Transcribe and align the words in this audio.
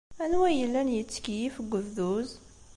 Anwa 0.23 0.45
ay 0.49 0.57
yellan 0.59 0.89
yettkeyyif 0.95 1.55
deg 1.59 1.73
ubduz? 1.79 2.29